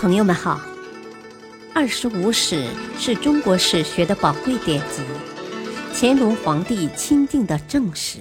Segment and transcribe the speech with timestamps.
[0.00, 0.58] 朋友们好，
[1.74, 2.64] 《二十五史》
[2.98, 5.02] 是中国史学的宝贵典籍，
[5.92, 8.18] 乾隆皇帝钦定的正史。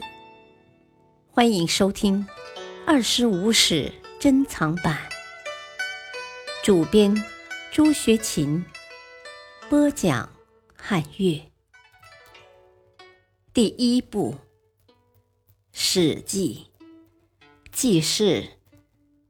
[1.32, 2.28] 欢迎收听
[2.86, 3.90] 《二十五史
[4.20, 4.94] 珍藏版》，
[6.66, 7.16] 主编
[7.72, 8.62] 朱学勤，
[9.70, 10.30] 播讲
[10.76, 11.42] 汉乐。
[13.54, 14.34] 第一部
[15.72, 16.68] 《史记》
[17.72, 18.44] 记事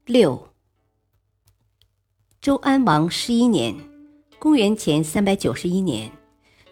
[0.04, 0.49] 六。
[2.42, 3.76] 周安王十一年
[4.40, 6.10] （公元前三百九十一年），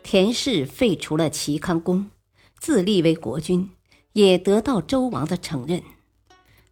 [0.02, 2.10] 田氏废除了齐康公，
[2.59, 3.68] 自立为国君，
[4.14, 5.82] 也得到周王的承认。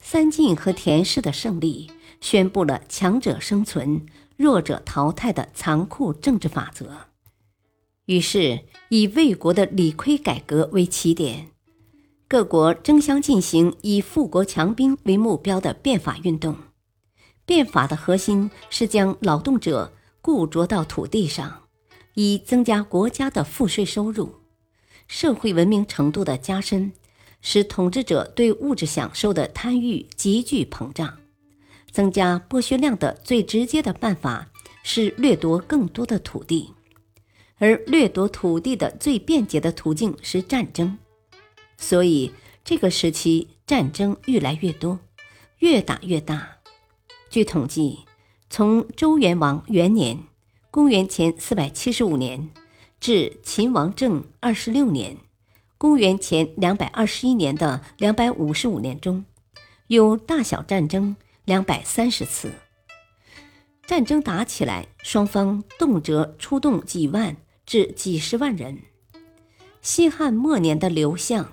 [0.00, 1.90] 三晋和田氏的胜利，
[2.22, 4.06] 宣布了强者生存、
[4.38, 7.08] 弱者淘汰的残酷政治法则。
[8.06, 11.48] 于是，以魏国的李悝改革为起点，
[12.26, 16.56] 各国争相进行以富国强兵为目标的变法运动。
[17.46, 21.62] 变法的核心是将劳动者固着到土地上，
[22.14, 24.34] 以增加国家的赋税收入。
[25.06, 26.92] 社会文明程度的加深，
[27.40, 31.18] 使统治者对物质享受的贪欲急剧膨胀。
[31.92, 34.50] 增加剥削量的最直接的办法
[34.82, 36.74] 是掠夺更多的土地，
[37.58, 40.98] 而掠夺土地的最便捷的途径是战争。
[41.78, 42.32] 所以，
[42.64, 44.98] 这个时期战争越来越多，
[45.60, 46.55] 越打越大。
[47.28, 48.00] 据统计，
[48.48, 50.18] 从周元王元年
[50.70, 52.50] （公元前475年）
[53.00, 55.16] 至秦王政二十六年
[55.76, 59.24] （公元前221年）的两百五十五年中，
[59.88, 62.52] 有大小战争两百三十次。
[63.86, 67.36] 战争打起来，双方动辄出动几万
[67.66, 68.78] 至几十万人。
[69.82, 71.48] 西汉末年的刘向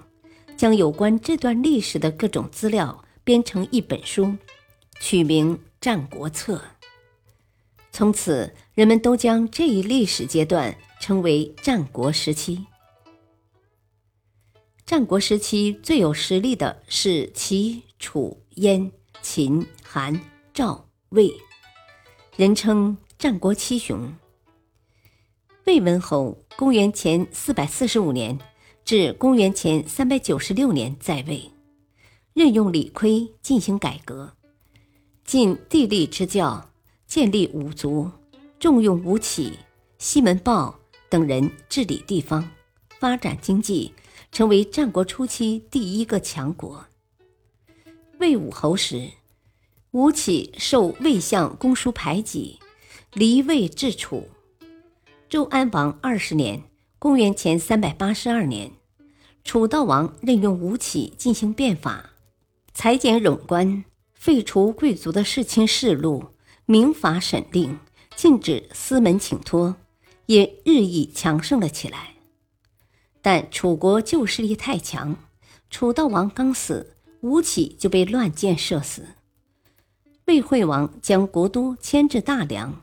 [0.56, 4.36] 将有关这段历史的各种资料编成一本书。
[5.04, 6.56] 取名《战国策》，
[7.92, 12.66] 从此人们都将这一历史阶段称为战国时期。
[14.86, 20.22] 战国时期最有实力的是齐、楚、燕、秦、韩、
[20.54, 21.34] 赵、魏，
[22.38, 24.10] 人称战国七雄。
[25.66, 28.40] 魏文侯公元前四百四十五年
[28.86, 31.52] 至公元前三百九十六年在位，
[32.34, 34.38] 任用李悝进行改革。
[35.26, 36.70] 尽地利之教，
[37.08, 38.12] 建立五族，
[38.60, 39.58] 重用吴起、
[39.98, 40.80] 西门豹
[41.10, 42.50] 等人治理地方，
[43.00, 43.94] 发展经济，
[44.32, 46.86] 成为战国初期第一个强国。
[48.20, 49.12] 魏武侯时，
[49.92, 52.60] 吴起受魏相公叔排挤，
[53.14, 54.30] 离魏至楚。
[55.30, 56.64] 周安王二十年
[57.00, 58.72] （公元前三百八十二年），
[59.44, 62.12] 楚悼王任用吴起进行变法，
[62.74, 63.86] 裁减冗官。
[64.24, 66.28] 废除贵族的世卿世禄，
[66.66, 67.78] 明法审令，
[68.16, 69.76] 禁止私门请托，
[70.28, 72.14] 也日益强盛了起来。
[73.22, 75.18] 但楚国旧势力太强，
[75.70, 79.08] 楚悼王刚死，吴起就被乱箭射死。
[80.28, 82.82] 魏惠王将国都迁至大梁，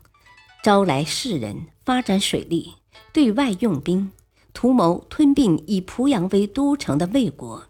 [0.61, 2.73] 招来士人，发展水利，
[3.11, 4.11] 对外用兵，
[4.53, 7.63] 图谋吞并以濮阳为都城的魏国，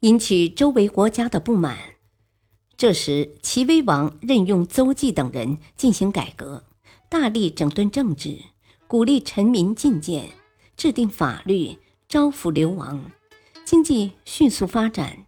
[0.00, 1.93] 引起周围国家的不满。
[2.76, 6.64] 这时，齐威王任用邹忌等人进行改革，
[7.08, 8.36] 大力整顿政治，
[8.88, 10.30] 鼓励臣民进谏，
[10.76, 13.10] 制定法律，招抚流亡，
[13.64, 15.24] 经济迅速发展，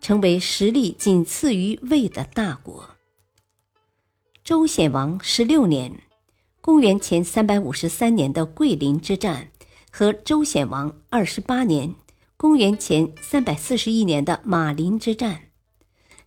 [0.00, 2.90] 成为实力仅次于魏的大国。
[4.44, 6.02] 周显王十六年
[6.60, 9.50] （公元前三百五十三年的桂林之战）
[9.90, 11.94] 和周显王二十八年
[12.36, 15.40] （公元前三百四十一年的马陵之战）。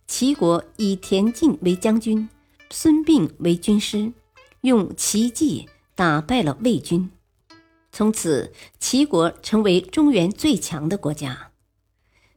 [0.08, 2.30] 齐国以田径为将军，
[2.70, 4.10] 孙膑为军师，
[4.62, 7.10] 用奇计打败了魏军。
[7.92, 11.50] 从此，齐国成为中原最强的国家。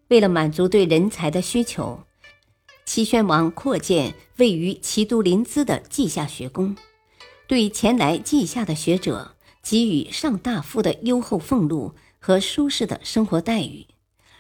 [0.10, 2.04] 为了满足对人才的需求，
[2.86, 6.76] 齐宣王扩建位于齐都临淄的稷下学宫，
[7.48, 13.88] 对前来稷下的学者给予上大夫的优厚俸禄和舒适的生活待遇，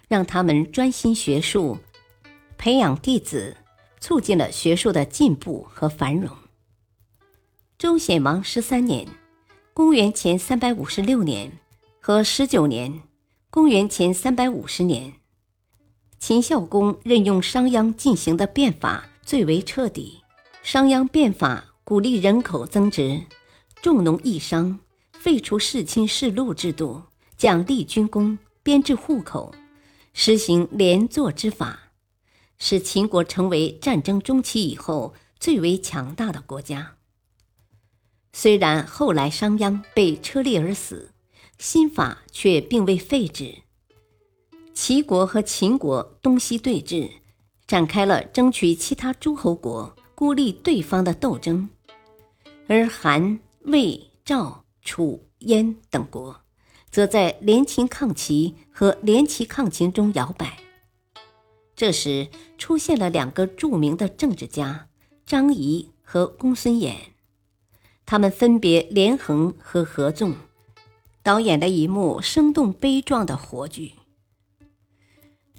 [0.10, 1.77] 让他们专心学术。
[2.63, 3.58] 培养弟子，
[4.00, 6.30] 促进了学术的进步和繁荣。
[7.80, 9.08] 周显王十三年
[9.74, 11.54] （公元前三百五十六年）
[12.00, 13.02] 和十九年
[13.50, 15.13] （公元前三百五十年），
[16.22, 20.22] 秦孝公任用商鞅进行的变法最为彻底。
[20.62, 23.24] 商鞅变法鼓励人口增值，
[23.81, 24.78] 重农抑商，
[25.13, 27.02] 废除世卿世禄制度，
[27.36, 29.52] 奖励军功，编制户口，
[30.13, 31.88] 实行连坐之法。
[32.63, 36.96] 使秦国成为战争中期以后最为强大的国家。
[38.34, 41.12] 虽然后来商鞅被车裂而死，
[41.58, 43.63] 新法却并未废止。
[44.75, 47.10] 齐国和秦国东西对峙，
[47.66, 51.68] 展开了争取其他诸侯国孤立对方的斗争，
[52.68, 56.42] 而韩、魏、赵、楚、燕等国，
[56.92, 60.60] 则在联秦抗齐和联齐抗秦中摇摆。
[61.81, 62.28] 这时
[62.60, 64.88] 出现了两个著名的政治家
[65.25, 66.94] 张仪和公孙衍，
[68.06, 70.36] 他们分别连横和合纵，
[71.24, 73.94] 导演了一幕生动悲壮的活剧。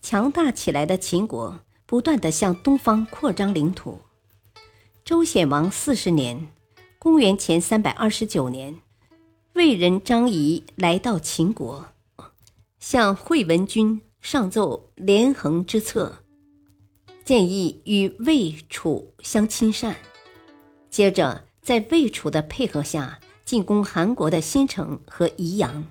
[0.01, 4.03] 强大起来的秦国不断的向东方扩张领土。
[5.05, 6.47] 周显王四十年
[7.01, 8.79] （公元前三百二十九年），
[9.55, 11.87] 魏人张仪来到秦国，
[12.79, 14.01] 向惠文君。
[14.23, 16.23] 上奏连横之策，
[17.25, 19.97] 建议与魏、楚相亲善。
[20.89, 25.85] 接着，在魏、楚的配合下，进攻韩国的新城和宜阳，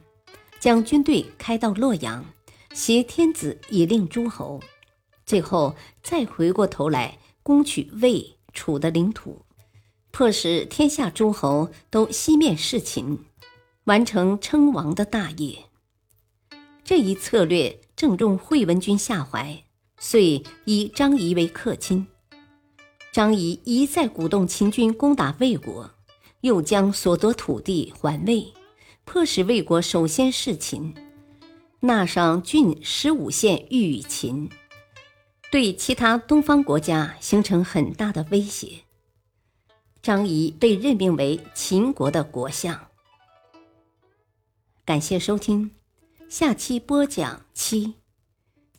[0.61, 2.23] 将军队开到洛阳，
[2.73, 4.61] 挟天子以令诸侯。
[5.25, 9.41] 最后，再回过头来攻取魏、楚的领土，
[10.11, 13.25] 迫使天下诸侯都西面事秦，
[13.83, 15.65] 完成称王的大业。
[16.85, 17.81] 这一策略。
[18.01, 19.63] 正中惠文君下怀，
[19.99, 22.07] 遂以张仪为客卿。
[23.11, 25.87] 张仪一再鼓动秦军攻打魏国，
[26.39, 28.51] 又将所得土地还魏，
[29.05, 30.95] 迫使魏国首先事秦，
[31.81, 34.49] 纳上郡十五县欲与秦，
[35.51, 38.79] 对其他东方国家形成很大的威胁。
[40.01, 42.87] 张仪被任命为秦国的国相。
[44.83, 45.69] 感谢收听。
[46.31, 47.93] 下期播讲七，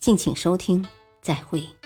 [0.00, 0.88] 敬请收听，
[1.20, 1.81] 再会。